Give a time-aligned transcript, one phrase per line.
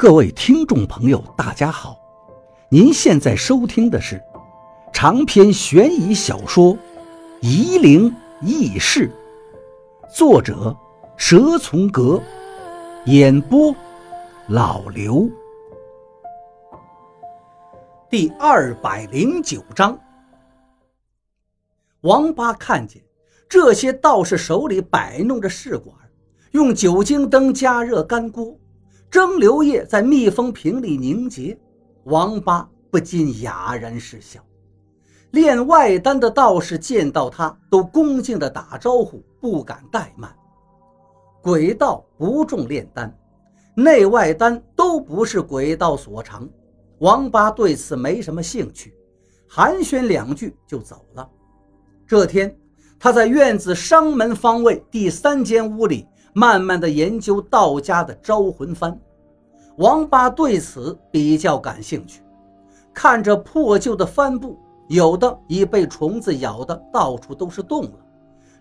[0.00, 1.94] 各位听众朋友，大家好！
[2.70, 4.18] 您现在收听的是
[4.94, 6.72] 长篇悬疑小说
[7.42, 8.10] 《夷陵
[8.40, 9.12] 轶事》，
[10.16, 10.74] 作者
[11.18, 12.18] 蛇从阁，
[13.04, 13.76] 演播
[14.48, 15.28] 老刘。
[18.08, 20.00] 第二百零九章，
[22.00, 23.02] 王八看见
[23.46, 25.94] 这些道士手里摆弄着试管，
[26.52, 28.56] 用酒精灯加热干锅。
[29.10, 31.58] 蒸馏液在密封瓶里凝结，
[32.04, 34.40] 王八不禁哑然失笑。
[35.32, 40.32] 练外丹的道士见到他，都恭敬地打招呼，不敢怠慢。
[41.42, 43.12] 鬼道不重炼丹，
[43.74, 46.48] 内外丹都不是鬼道所长。
[46.98, 48.94] 王八对此没什么兴趣，
[49.48, 51.28] 寒暄两句就走了。
[52.06, 52.56] 这天，
[52.98, 56.06] 他在院子商门方位第三间屋里。
[56.32, 58.96] 慢慢的研究道家的招魂幡，
[59.76, 62.22] 王八对此比较感兴趣。
[62.94, 67.92] 看着破旧的帆布，有的已被虫子咬的到处都是洞了，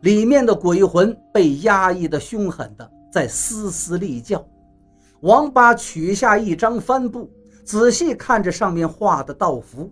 [0.00, 4.44] 里面的鬼魂被压抑的凶狠的在嘶嘶厉叫。
[5.20, 7.28] 王八取下一张帆布，
[7.64, 9.90] 仔细看着上面画的道符，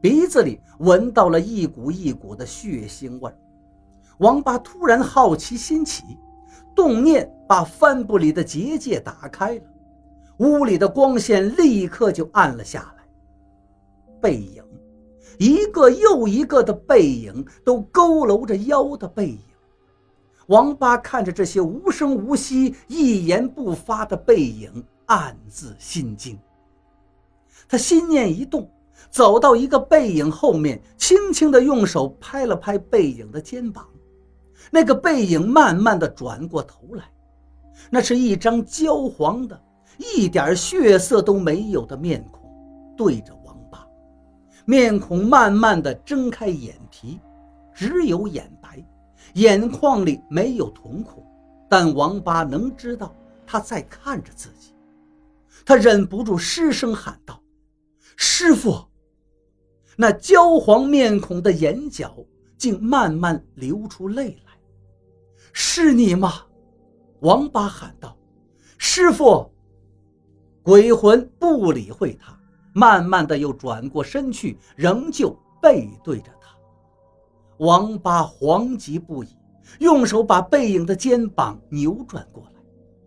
[0.00, 3.32] 鼻子里闻到了一股一股的血腥味
[4.18, 6.02] 王八突然好奇心起。
[6.74, 9.62] 动念把帆布里的结界打开了，
[10.38, 13.04] 屋里的光线立刻就暗了下来。
[14.20, 14.62] 背影，
[15.38, 19.38] 一个又一个的背影，都佝偻着腰的背影。
[20.48, 26.38] 王八看着这些无声无息、一言不发的背影，暗自心惊。
[27.68, 28.70] 他心念一动，
[29.10, 33.86] 走到一个背影后面，轻轻地用手拍了拍背影的肩膀。
[34.70, 37.04] 那个背影慢慢的转过头来，
[37.90, 39.60] 那是一张焦黄的、
[39.98, 42.50] 一点血色都没有的面孔，
[42.96, 43.86] 对着王八。
[44.64, 47.20] 面孔慢慢的睁开眼皮，
[47.74, 48.84] 只有眼白，
[49.34, 51.24] 眼眶里没有瞳孔，
[51.68, 53.14] 但王八能知道
[53.46, 54.74] 他在看着自己。
[55.66, 57.40] 他忍不住失声喊道
[58.16, 58.84] ：“师傅！”
[59.96, 62.12] 那焦黄面孔的眼角
[62.58, 64.43] 竟慢慢流出泪来。
[65.56, 66.42] 是你吗？
[67.20, 68.16] 王八喊道
[68.76, 69.50] ：“师傅！”
[70.64, 72.36] 鬼魂不理会他，
[72.74, 75.30] 慢慢的又转过身去，仍旧
[75.62, 76.48] 背对着他。
[77.58, 79.28] 王八惶急不已，
[79.78, 82.60] 用手把背影的肩膀扭转过来，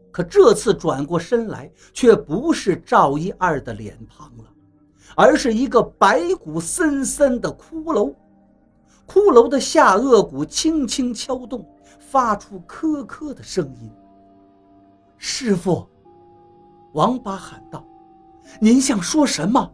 [0.09, 4.45] 可这次转过身来，却不是赵一二的脸庞了，
[5.17, 8.15] 而是一个白骨森森的骷髅。
[9.07, 11.65] 骷髅的下颚骨轻轻敲动。
[12.09, 13.91] 发出咯咯的声音。
[15.17, 15.85] 师傅，
[16.93, 17.83] 王八喊道
[18.61, 19.69] ：“您想说什么？”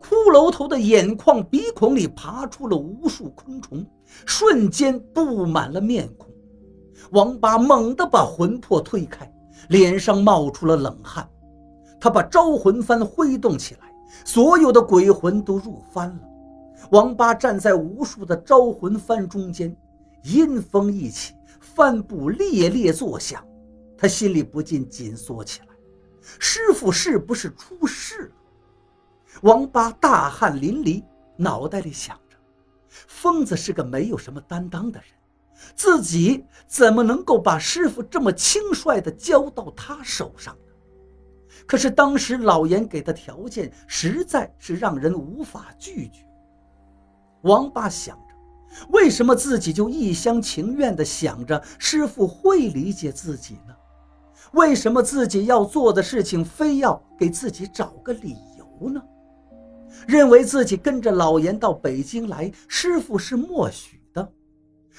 [0.00, 3.84] 骷髅头的眼眶、鼻孔里爬出了无数昆虫，
[4.24, 6.30] 瞬间布满了面孔。
[7.10, 9.30] 王八猛地把魂魄推开，
[9.68, 11.28] 脸上冒出了冷汗。
[12.00, 13.94] 他把招魂幡挥动起来，
[14.24, 16.20] 所有的鬼魂都入幡了。
[16.90, 19.74] 王八站在无数的招魂幡中间。
[20.22, 23.46] 阴风一起，帆布猎猎作响，
[23.94, 25.66] 他心里不禁紧缩起来。
[26.38, 28.30] 师傅是不是出事了？
[29.42, 31.04] 王八大汗淋漓，
[31.36, 32.38] 脑袋里想着：
[32.88, 35.08] 疯子是个没有什么担当的人，
[35.74, 40.72] 自己怎么能够把师傅这么轻率地交到他手上呢？
[41.66, 46.23] 可是当时老严给的条件实在是让人无法拒绝。
[47.44, 48.24] 王八想着。
[48.90, 53.74] 为什么自己就一厢情愿地想着师傅会理解自己呢？
[54.52, 59.02] 为什么自己要做的事情非要给自己找个理由呢？
[60.08, 64.32] 认为自己跟着老严到北京来，师傅是默许的，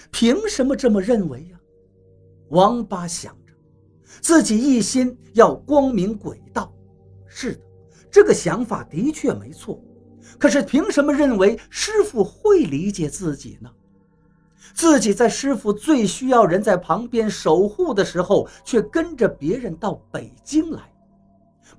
[0.09, 1.59] 凭什么这么认为呀？
[2.49, 3.53] 王八想着，
[4.21, 6.73] 自己一心要光明鬼道，
[7.27, 7.61] 是的，
[8.09, 9.83] 这个想法的确没错。
[10.37, 13.69] 可是凭什么认为师傅会理解自己呢？
[14.73, 20.81] 自己在师傅最需要人在旁边守护的时候，却跟着别人到北京来，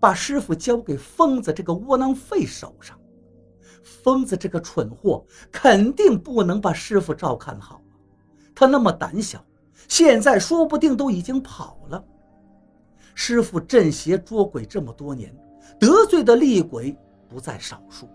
[0.01, 2.99] 把师傅交给疯子这个窝囊废手上。
[3.83, 7.83] 疯子这个蠢货肯定不能把师傅照看好！
[8.55, 9.45] 他那么胆小，
[9.89, 12.03] 现在说不定都已经跑了。
[13.15, 15.37] 师傅镇邪捉鬼这么多年，
[15.79, 16.97] 得罪的厉鬼
[17.29, 18.09] 不在少数。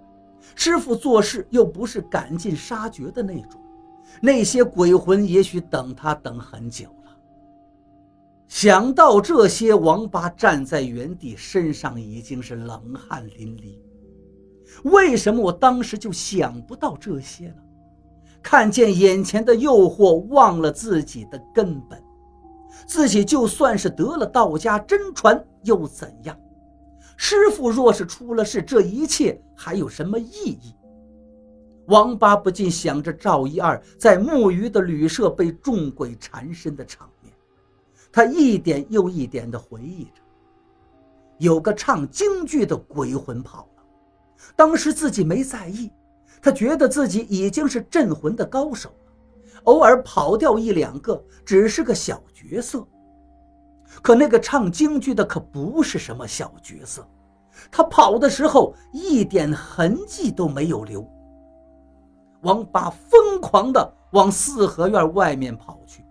[0.56, 3.62] 师傅做事又不是赶尽杀绝的那种，
[4.22, 7.12] 那些鬼魂也许等他等很久了。
[8.48, 13.78] 想到这些，王八站在原地，身上已经是冷汗淋漓。
[14.84, 17.56] 为什么我当时就想不到这些呢？
[18.42, 22.02] 看见眼前的诱惑，忘了自己的根本。
[22.88, 26.38] 自己就算是得了道家真传又怎样？
[27.24, 30.74] 师傅若是出了事，这一切还有什么意义？
[31.86, 37.32] 王八不禁想着赵一二在木鱼的旅社被众鬼缠身的场面。
[38.12, 40.22] 他一点又一点地回忆着，
[41.38, 43.84] 有个唱京剧的鬼魂跑了，
[44.56, 45.92] 当时自己没在意，
[46.42, 52.84] 他觉得自己已经是镇魂的高手了，偶尔跑掉一两个只是个小角色。
[54.02, 57.08] 可那个唱京剧的可不是什么小角色，
[57.72, 61.08] 他跑的时候一点痕迹都没有留。
[62.42, 66.04] 王八疯狂地往四合院外面跑去，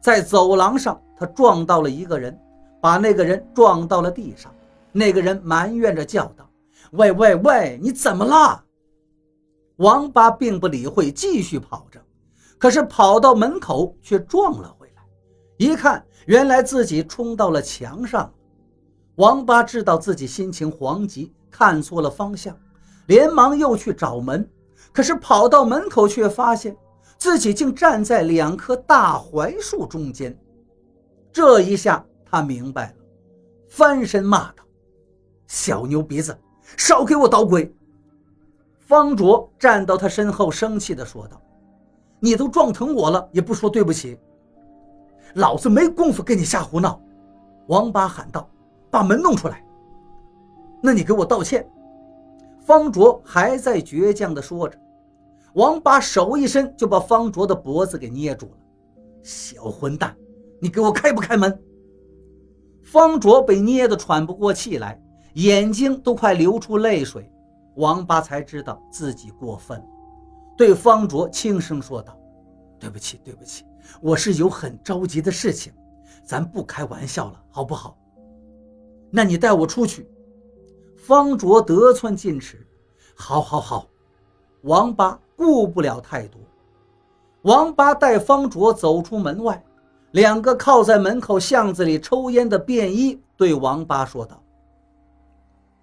[0.00, 1.00] 在走廊上。
[1.16, 2.36] 他撞到了一个人，
[2.80, 4.52] 把那个人撞到了地上。
[4.90, 6.44] 那个人埋怨着叫道
[6.90, 8.64] ：“喂喂喂，你怎么了？”
[9.78, 12.00] 王八并不理会，继续跑着。
[12.58, 15.02] 可是跑到门口却撞了回来，
[15.56, 18.32] 一看，原来自己冲到了墙上。
[19.16, 22.56] 王八知道自己心情惶急，看错了方向，
[23.06, 24.48] 连忙又去找门。
[24.92, 26.76] 可是跑到门口，却发现
[27.18, 30.36] 自己竟站在两棵大槐树中间。
[31.32, 32.94] 这一下他明白了，
[33.68, 34.64] 翻身骂道
[35.48, 36.36] ：“小牛鼻子，
[36.76, 37.74] 少给我捣鬼！”
[38.78, 41.40] 方卓站到他身后，生气地说道
[42.20, 44.18] ：“你都撞疼我了，也不说对不起，
[45.34, 47.00] 老子没工夫跟你瞎胡闹。”
[47.68, 48.48] 王八喊道
[48.90, 49.64] ：“把门弄出来！”
[50.82, 51.68] 那你给我道歉。”
[52.64, 54.78] 方卓还在倔强地说着，
[55.54, 58.52] 王八手一伸，就把方卓的脖子给捏住了。
[59.22, 60.16] 小混蛋！
[60.60, 61.62] 你给我开不开门？
[62.82, 64.98] 方卓被捏得喘不过气来，
[65.34, 67.30] 眼睛都快流出泪水。
[67.76, 69.82] 王八才知道自己过分，
[70.56, 72.16] 对方卓轻声说道
[72.78, 73.64] ：“对不起，对不起，
[74.00, 75.72] 我是有很着急的事情，
[76.24, 77.96] 咱不开玩笑了，好不好？
[79.10, 80.08] 那你带我出去。”
[80.96, 82.66] 方卓得寸进尺
[83.14, 83.86] ：“好，好，好。”
[84.62, 86.40] 王八顾不了太多，
[87.42, 89.62] 王八带方卓走出门外。
[90.12, 94.40] 两个靠在门口巷子里抽烟的便衣对王八说道：“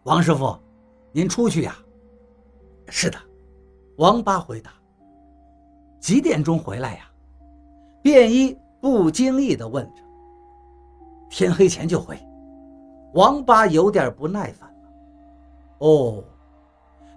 [0.03, 0.57] 王师傅，
[1.11, 1.77] 您出去呀
[2.87, 3.17] ？”“是的。”
[3.97, 4.71] 王八回答。
[5.99, 7.10] “几点钟回来呀？”
[8.01, 10.01] 便衣不经意地问着。
[11.29, 12.17] “天黑前就回。”
[13.13, 14.89] 王八有点不耐烦了。
[15.79, 16.23] “哦。”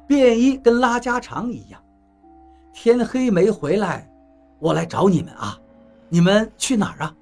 [0.07, 1.83] 便衣跟拉家常一样
[2.75, 4.11] ，“天黑没回来，
[4.59, 5.59] 我来找你们啊。”
[6.11, 7.17] 你们去哪儿啊？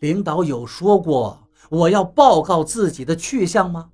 [0.00, 1.38] 领导有说过
[1.70, 3.90] 我要报告自己的去向吗？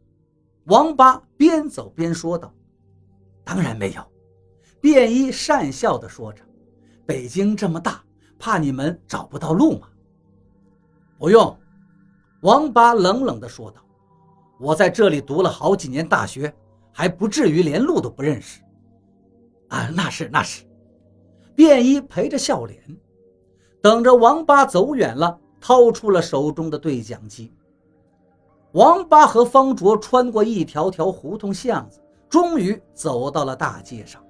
[0.67, 2.51] 王八边走边说道
[3.45, 4.03] ：“当然没有。”
[4.81, 6.43] 便衣讪笑地说着
[7.05, 8.03] ：“北京这么大，
[8.43, 9.87] 怕你们找不到路吗？”
[11.17, 11.57] 不用，
[12.41, 13.81] 王八冷冷地说道
[14.59, 16.53] ：“我在这里读了好几年大学，
[16.91, 18.61] 还不至于连路都不认识。”
[19.71, 20.65] 啊，那是那是。
[21.55, 22.83] 便衣陪着笑脸。
[23.81, 27.53] 等着王八走远了，掏出了手中的对讲机。
[28.73, 34.21] 王八和方卓穿过一条条胡同巷子，终于走到了大街上。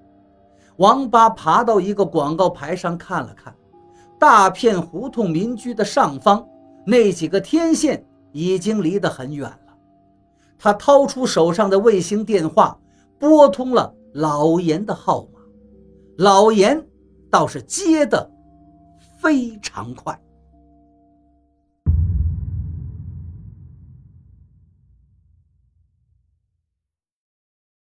[0.77, 3.57] 王八爬到一个广告牌上看了看，
[4.23, 6.47] 大片胡同民居的上方，
[6.87, 9.75] 那几个天线已经离得很远了。
[10.57, 12.79] 他掏出手上的卫星电话，
[13.19, 15.41] 拨通了老严的号码。
[16.19, 16.87] 老严
[17.33, 18.31] 倒是接的。
[19.19, 20.17] 非常快。